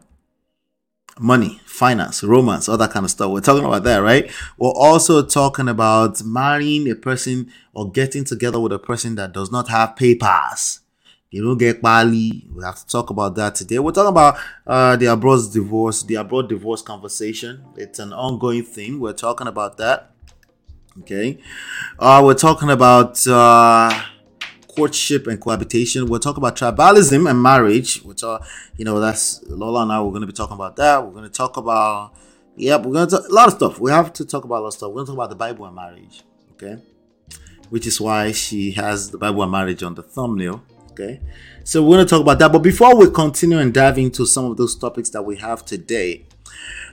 money, 1.19 1.61
finance, 1.65 2.23
romance, 2.23 2.67
all 2.67 2.77
that 2.77 2.91
kind 2.91 3.05
of 3.05 3.11
stuff. 3.11 3.31
We're 3.31 3.41
talking 3.41 3.63
about 3.65 3.83
that, 3.83 3.99
right? 3.99 4.29
We're 4.57 4.71
also 4.71 5.23
talking 5.23 5.69
about 5.69 6.21
marrying 6.23 6.89
a 6.89 6.95
person 6.95 7.51
or 7.73 7.89
getting 7.91 8.25
together 8.25 8.59
with 8.59 8.73
a 8.73 8.79
person 8.79 9.15
that 9.15 9.31
does 9.31 9.51
not 9.51 9.69
have 9.69 9.95
papers. 9.95 10.81
You 11.31 11.43
don't 11.43 11.57
get 11.57 11.81
Bali. 11.81 12.47
We 12.53 12.63
have 12.63 12.79
to 12.79 12.87
talk 12.87 13.09
about 13.09 13.35
that 13.35 13.55
today. 13.55 13.79
We're 13.79 13.91
talking 13.91 14.09
about 14.09 14.37
uh, 14.65 14.95
the 14.95 15.07
abroad 15.07 15.51
divorce, 15.51 16.03
the 16.03 16.15
abroad 16.15 16.49
divorce 16.49 16.81
conversation. 16.81 17.65
It's 17.75 17.99
an 17.99 18.13
ongoing 18.13 18.63
thing. 18.63 18.99
We're 18.99 19.13
talking 19.13 19.47
about 19.47 19.77
that. 19.77 20.11
Okay. 20.99 21.39
Uh, 21.99 22.21
we're 22.23 22.35
talking 22.35 22.69
about 22.69 23.25
uh, 23.27 23.91
courtship 24.75 25.27
and 25.27 25.39
cohabitation. 25.39 26.07
We'll 26.07 26.19
talk 26.19 26.37
about 26.37 26.55
tribalism 26.55 27.29
and 27.29 27.41
marriage, 27.41 28.01
which 28.03 28.23
are, 28.23 28.41
you 28.77 28.85
know, 28.85 28.99
that's 28.99 29.43
Lola 29.47 29.83
and 29.83 29.91
I. 29.91 30.01
We're 30.01 30.09
going 30.09 30.21
to 30.21 30.27
be 30.27 30.33
talking 30.33 30.55
about 30.55 30.75
that. 30.75 31.03
We're 31.05 31.11
going 31.11 31.23
to 31.23 31.29
talk 31.29 31.57
about, 31.57 32.13
yeah, 32.55 32.77
we're 32.77 32.93
going 32.93 33.07
to 33.07 33.17
talk 33.17 33.29
a 33.29 33.33
lot 33.33 33.47
of 33.47 33.53
stuff. 33.55 33.79
We 33.79 33.91
have 33.91 34.13
to 34.13 34.25
talk 34.25 34.43
about 34.43 34.59
a 34.59 34.61
lot 34.61 34.67
of 34.67 34.73
stuff. 34.73 34.89
We're 34.89 34.95
going 34.95 35.05
to 35.05 35.11
talk 35.11 35.17
about 35.17 35.29
the 35.29 35.35
Bible 35.35 35.65
and 35.65 35.75
marriage, 35.75 36.23
okay? 36.53 36.81
Which 37.69 37.87
is 37.87 37.99
why 37.99 38.31
she 38.31 38.71
has 38.71 39.11
the 39.11 39.17
Bible 39.17 39.43
and 39.43 39.51
marriage 39.51 39.81
on 39.83 39.95
the 39.95 40.03
thumbnail, 40.03 40.63
okay? 40.91 41.21
So 41.63 41.81
we're 41.81 41.97
going 41.97 42.05
to 42.05 42.09
talk 42.09 42.21
about 42.21 42.39
that. 42.39 42.51
But 42.51 42.59
before 42.59 42.95
we 42.95 43.09
continue 43.09 43.59
and 43.59 43.73
dive 43.73 43.97
into 43.97 44.25
some 44.25 44.45
of 44.45 44.57
those 44.57 44.75
topics 44.75 45.09
that 45.11 45.23
we 45.23 45.37
have 45.37 45.65
today, 45.65 46.25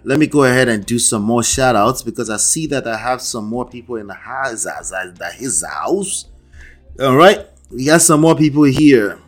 let 0.04 0.18
me 0.18 0.26
go 0.26 0.44
ahead 0.44 0.68
and 0.68 0.84
do 0.84 0.98
some 0.98 1.22
more 1.22 1.44
shout 1.44 1.76
outs 1.76 2.02
because 2.02 2.28
I 2.28 2.36
see 2.36 2.66
that 2.68 2.88
I 2.88 2.96
have 2.96 3.22
some 3.22 3.46
more 3.46 3.68
people 3.68 3.96
in 3.96 4.08
the 4.08 4.14
house. 4.14 4.66
His 5.38 5.64
house. 5.64 6.24
All 6.98 7.16
right 7.16 7.46
we 7.72 7.86
got 7.86 8.02
some 8.02 8.20
more 8.20 8.34
people 8.34 8.64
here. 8.64 9.18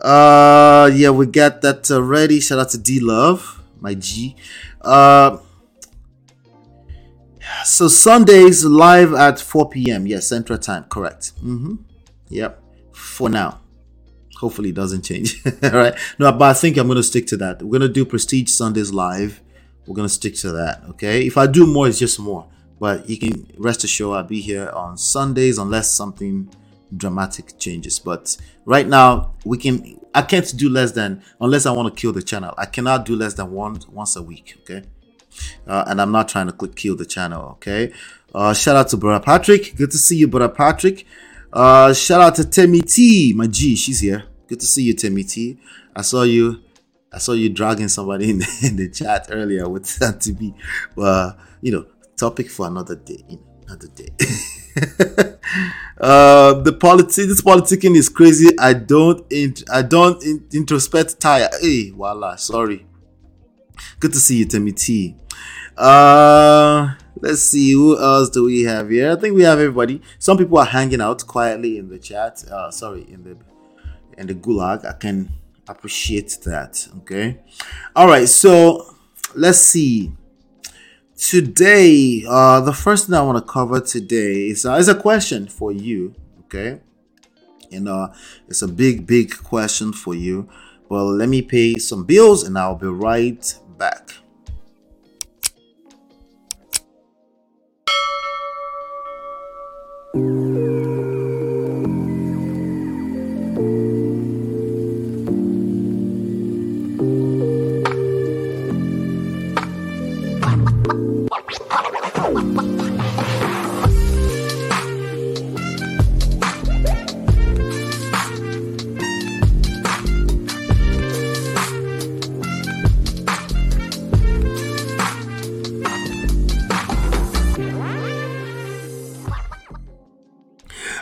Uh, 0.00 0.90
yeah, 0.94 1.10
we 1.10 1.26
got 1.26 1.60
that 1.62 1.90
already. 1.90 2.40
Shout 2.40 2.58
out 2.58 2.70
to 2.70 2.78
D 2.78 3.00
Love, 3.00 3.62
my 3.80 3.94
G. 3.94 4.36
Uh, 4.80 5.38
so 7.64 7.88
Sundays 7.88 8.64
live 8.64 9.12
at 9.14 9.40
4 9.40 9.70
p.m. 9.70 10.06
Yes, 10.06 10.28
Central 10.28 10.58
Time. 10.58 10.84
Correct. 10.84 11.32
Mm-hmm. 11.36 11.74
Yep. 12.28 12.62
For 12.92 13.28
now. 13.28 13.60
Hopefully 14.36 14.68
it 14.68 14.76
doesn't 14.76 15.02
change. 15.02 15.42
All 15.64 15.70
right. 15.70 15.94
No, 16.18 16.30
but 16.30 16.50
I 16.50 16.52
think 16.52 16.76
I'm 16.76 16.86
gonna 16.86 17.02
stick 17.02 17.26
to 17.28 17.36
that. 17.38 17.62
We're 17.62 17.78
gonna 17.78 17.92
do 17.92 18.04
Prestige 18.04 18.50
Sundays 18.50 18.92
live. 18.92 19.40
We're 19.86 19.96
gonna 19.96 20.08
stick 20.08 20.36
to 20.36 20.52
that. 20.52 20.82
Okay. 20.90 21.26
If 21.26 21.36
I 21.36 21.48
do 21.48 21.66
more, 21.66 21.88
it's 21.88 21.98
just 21.98 22.20
more. 22.20 22.46
But 22.78 23.10
you 23.10 23.18
can 23.18 23.50
rest 23.58 23.82
assured 23.82 24.16
I'll 24.16 24.22
be 24.22 24.40
here 24.40 24.70
on 24.70 24.96
Sundays 24.96 25.58
unless 25.58 25.90
something 25.90 26.48
dramatic 26.96 27.58
changes. 27.58 27.98
But 27.98 28.36
right 28.64 28.86
now, 28.86 29.34
we 29.44 29.58
can. 29.58 30.00
I 30.14 30.22
can't 30.22 30.52
do 30.56 30.68
less 30.68 30.92
than 30.92 31.22
unless 31.40 31.66
I 31.66 31.70
want 31.72 31.94
to 31.94 32.00
kill 32.00 32.12
the 32.12 32.22
channel. 32.22 32.54
I 32.56 32.66
cannot 32.66 33.04
do 33.04 33.14
less 33.14 33.34
than 33.34 33.52
one 33.52 33.80
once 33.90 34.16
a 34.16 34.22
week. 34.22 34.56
Okay, 34.60 34.82
uh, 35.66 35.84
and 35.86 36.00
I'm 36.00 36.12
not 36.12 36.28
trying 36.28 36.46
to 36.46 36.52
click 36.52 36.74
kill 36.74 36.96
the 36.96 37.06
channel. 37.06 37.42
Okay. 37.52 37.92
Uh, 38.34 38.52
shout 38.52 38.76
out 38.76 38.88
to 38.88 38.96
brother 38.96 39.24
Patrick. 39.24 39.74
Good 39.76 39.90
to 39.90 39.98
see 39.98 40.16
you, 40.16 40.28
brother 40.28 40.52
Patrick. 40.52 41.06
Uh, 41.52 41.94
shout 41.94 42.20
out 42.20 42.34
to 42.36 42.44
Temi 42.44 42.80
T, 42.82 43.32
my 43.34 43.46
G. 43.46 43.74
She's 43.74 44.00
here. 44.00 44.24
Good 44.48 44.60
to 44.60 44.66
see 44.66 44.82
you, 44.82 44.94
Temi 44.94 45.24
T. 45.24 45.58
I 45.96 46.02
saw 46.02 46.22
you. 46.22 46.62
I 47.10 47.18
saw 47.18 47.32
you 47.32 47.48
dragging 47.48 47.88
somebody 47.88 48.30
in 48.30 48.38
the, 48.40 48.60
in 48.64 48.76
the 48.76 48.90
chat 48.90 49.28
earlier 49.30 49.68
with 49.68 49.96
that 49.98 50.20
to 50.22 50.32
be, 50.32 50.54
Well, 50.94 51.38
you 51.62 51.72
know, 51.72 51.86
topic 52.16 52.50
for 52.50 52.66
another 52.66 52.96
day. 52.96 53.24
Another 53.66 53.88
day. 53.88 54.10
uh, 56.00 56.54
the 56.54 56.72
politics, 56.72 57.16
this 57.16 57.40
politicking 57.40 57.96
is 57.96 58.08
crazy. 58.08 58.56
I 58.58 58.74
don't, 58.74 59.24
int- 59.30 59.64
I 59.70 59.82
don't 59.82 60.22
in- 60.22 60.46
introspect 60.52 61.18
tire. 61.18 61.48
Hey, 61.60 61.90
voila, 61.90 62.36
sorry. 62.36 62.86
Good 64.00 64.12
to 64.12 64.18
see 64.18 64.38
you, 64.38 64.44
Temi 64.44 64.72
T. 64.72 65.16
Uh, 65.76 66.94
let's 67.20 67.42
see 67.42 67.72
who 67.72 67.98
else 67.98 68.30
do 68.30 68.44
we 68.44 68.62
have 68.62 68.90
here. 68.90 69.12
I 69.12 69.16
think 69.16 69.34
we 69.34 69.42
have 69.42 69.58
everybody. 69.58 70.02
Some 70.18 70.36
people 70.36 70.58
are 70.58 70.66
hanging 70.66 71.00
out 71.00 71.26
quietly 71.26 71.78
in 71.78 71.88
the 71.88 71.98
chat. 71.98 72.44
Uh, 72.50 72.70
sorry, 72.70 73.06
in 73.10 73.22
the 73.22 73.36
in 74.16 74.26
the 74.26 74.34
gulag. 74.34 74.84
I 74.84 74.92
can 74.94 75.30
appreciate 75.68 76.38
that. 76.44 76.88
Okay. 76.98 77.38
All 77.94 78.08
right. 78.08 78.28
So 78.28 78.96
let's 79.34 79.58
see 79.58 80.12
today 81.18 82.24
uh 82.28 82.60
the 82.60 82.72
first 82.72 83.06
thing 83.06 83.14
i 83.16 83.20
want 83.20 83.36
to 83.36 83.52
cover 83.52 83.80
today 83.80 84.48
is, 84.48 84.64
uh, 84.64 84.74
is 84.74 84.88
a 84.88 84.94
question 84.94 85.48
for 85.48 85.72
you 85.72 86.14
okay? 86.44 86.80
And 87.72 87.88
uh 87.88 88.08
it's 88.46 88.62
a 88.62 88.68
big 88.68 89.04
big 89.06 89.36
question 89.36 89.92
for 89.92 90.14
you 90.14 90.48
well 90.88 91.06
let 91.06 91.28
me 91.28 91.42
pay 91.42 91.74
some 91.74 92.04
bills 92.04 92.44
and 92.44 92.56
i'll 92.56 92.76
be 92.76 92.86
right 92.86 93.52
back 93.76 94.14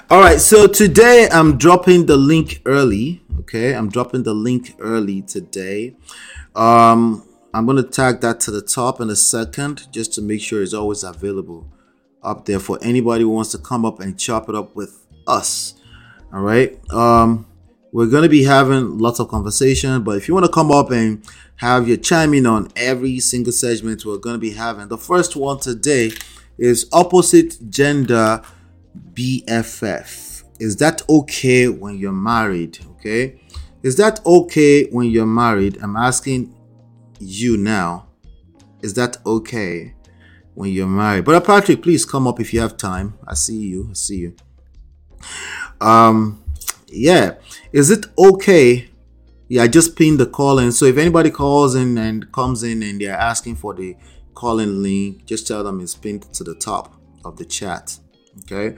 All 0.09 0.21
right, 0.21 0.41
so 0.41 0.69
today 0.69 1.27
I'm 1.33 1.59
dropping 1.59 2.07
the 2.07 2.17
link 2.17 2.63
early. 2.65 3.25
Okay, 3.41 3.75
I'm 3.75 3.89
dropping 3.89 4.23
the 4.23 4.35
link 4.35 4.77
early 4.79 5.23
today. 5.23 5.97
Um, 6.55 7.27
I'm 7.53 7.67
gonna 7.67 7.83
tag 7.83 8.21
that 8.21 8.39
to 8.43 8.53
the 8.53 8.63
top 8.63 9.01
in 9.01 9.11
a 9.11 9.17
second 9.17 9.89
just 9.91 10.15
to 10.15 10.23
make 10.23 10.41
sure 10.41 10.63
it's 10.63 10.75
always 10.75 11.03
available 11.03 11.67
up 12.23 12.45
there 12.45 12.61
for 12.61 12.79
anybody 12.83 13.25
who 13.25 13.31
wants 13.31 13.51
to 13.51 13.59
come 13.59 13.85
up 13.85 13.99
and 13.99 14.17
chop 14.17 14.49
it 14.49 14.55
up 14.55 14.77
with 14.77 15.05
us. 15.27 15.75
All 16.33 16.41
right. 16.41 16.79
Um, 16.93 17.45
we're 17.91 18.07
gonna 18.07 18.29
be 18.29 18.45
having 18.45 18.99
lots 18.99 19.19
of 19.19 19.27
conversation, 19.27 20.05
but 20.05 20.17
if 20.17 20.29
you 20.29 20.35
want 20.35 20.47
to 20.47 20.53
come 20.53 20.71
up 20.71 20.93
and 20.93 21.21
have 21.57 21.89
your 21.89 21.97
chiming 21.97 22.47
on 22.47 22.69
every 22.77 23.19
single 23.19 23.53
segment 23.53 24.05
we're 24.05 24.19
gonna 24.19 24.39
be 24.39 24.53
having, 24.53 24.87
the 24.87 24.99
first 24.99 25.35
one 25.35 25.59
today 25.59 26.13
is 26.59 26.89
opposite 26.93 27.59
gender 27.69 28.41
BFF. 29.13 30.45
Is 30.59 30.77
that 30.77 31.03
okay 31.09 31.69
when 31.69 31.99
you're 31.99 32.13
married? 32.13 32.79
Okay. 32.93 33.41
Is 33.83 33.97
that 33.97 34.25
okay 34.25 34.85
when 34.87 35.09
you're 35.11 35.27
married? 35.27 35.79
I'm 35.83 35.97
asking 35.97 36.55
you 37.21 37.57
now. 37.57 38.09
Is 38.83 38.95
that 38.95 39.19
okay 39.25 39.95
when 40.55 40.71
you're 40.71 40.87
married? 40.87 41.25
Brother 41.25 41.45
Patrick, 41.45 41.83
please 41.83 42.05
come 42.05 42.27
up 42.27 42.41
if 42.41 42.53
you 42.53 42.61
have 42.61 42.77
time. 42.77 43.19
I 43.27 43.35
see 43.35 43.59
you. 43.59 43.89
I 43.91 43.95
see 43.95 44.17
you. 44.17 44.37
Um, 45.81 46.43
yeah, 46.89 47.35
is 47.73 47.91
it 47.91 48.07
okay? 48.19 48.89
Yeah, 49.49 49.63
I 49.63 49.69
just 49.69 49.97
pinned 49.97 50.19
the 50.19 50.27
call 50.27 50.59
in. 50.59 50.73
So 50.73 50.87
if 50.87 50.97
anybody 50.97 51.31
calls 51.31 51.75
in 51.75 51.99
and 51.99 52.31
comes 52.33 52.63
in 52.63 52.83
and 52.83 53.01
they're 53.01 53.13
asking 53.13 53.57
for 53.57 53.75
the 53.75 53.97
call-in 54.35 54.83
link, 54.83 55.25
just 55.27 55.47
tell 55.47 55.63
them 55.63 55.81
it's 55.81 55.95
pinned 55.95 56.23
to 56.35 56.45
the 56.45 56.55
top 56.55 57.01
of 57.25 57.37
the 57.37 57.45
chat. 57.45 57.99
Okay, 58.43 58.77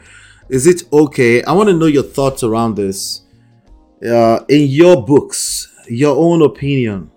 is 0.49 0.67
it 0.67 0.83
okay? 0.93 1.43
I 1.43 1.53
want 1.53 1.69
to 1.69 1.75
know 1.75 1.87
your 1.87 2.03
thoughts 2.03 2.43
around 2.43 2.77
this. 2.77 3.23
Uh, 4.05 4.45
in 4.49 4.69
your 4.69 5.05
books, 5.05 5.69
your 5.88 6.17
own 6.17 6.43
opinion. 6.43 7.11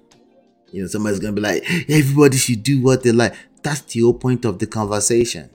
You 0.71 0.83
know, 0.83 0.87
somebody's 0.87 1.19
gonna 1.19 1.33
be 1.33 1.41
like, 1.41 1.63
everybody 1.89 2.37
should 2.37 2.63
do 2.63 2.81
what 2.81 3.03
they 3.03 3.11
like. 3.11 3.35
That's 3.61 3.81
the 3.81 4.01
whole 4.01 4.13
point 4.13 4.45
of 4.45 4.59
the 4.59 4.67
conversation. 4.67 5.49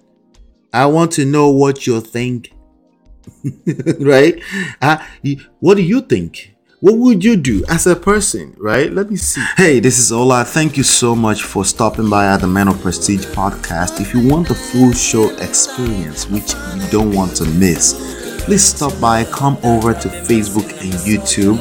I 0.72 0.86
want 0.86 1.12
to 1.12 1.24
know 1.24 1.50
what 1.50 1.86
you 1.86 2.00
think. 2.00 2.52
right? 4.00 4.40
Uh, 4.80 5.04
what 5.58 5.76
do 5.76 5.82
you 5.82 6.00
think? 6.00 6.55
What 6.80 6.98
would 6.98 7.24
you 7.24 7.36
do 7.36 7.64
as 7.70 7.86
a 7.86 7.96
person, 7.96 8.54
right? 8.58 8.92
Let 8.92 9.10
me 9.10 9.16
see. 9.16 9.40
Hey, 9.56 9.80
this 9.80 9.98
is 9.98 10.12
Ola. 10.12 10.44
Thank 10.44 10.76
you 10.76 10.82
so 10.82 11.16
much 11.16 11.42
for 11.42 11.64
stopping 11.64 12.10
by 12.10 12.26
at 12.26 12.42
the 12.42 12.46
Man 12.46 12.68
of 12.68 12.80
Prestige 12.82 13.24
podcast. 13.26 13.98
If 13.98 14.12
you 14.12 14.28
want 14.28 14.48
the 14.48 14.54
full 14.54 14.92
show 14.92 15.30
experience, 15.38 16.28
which 16.28 16.52
you 16.52 16.90
don't 16.90 17.12
want 17.14 17.34
to 17.36 17.46
miss, 17.46 18.44
please 18.44 18.62
stop 18.62 18.92
by, 19.00 19.24
come 19.24 19.56
over 19.64 19.94
to 19.94 20.08
Facebook 20.08 20.70
and 20.82 20.92
YouTube. 20.92 21.58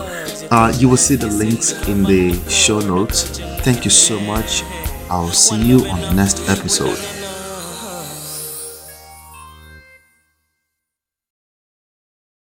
Uh, 0.52 0.74
you 0.78 0.90
will 0.90 0.98
see 0.98 1.16
the 1.16 1.28
links 1.28 1.72
in 1.88 2.04
the 2.04 2.34
show 2.50 2.80
notes. 2.80 3.40
Thank 3.62 3.86
you 3.86 3.92
so 3.92 4.20
much. 4.20 4.64
I'll 5.10 5.30
see 5.30 5.62
you 5.64 5.86
on 5.86 6.02
the 6.02 6.14
next 6.14 6.50
episode. 6.50 7.15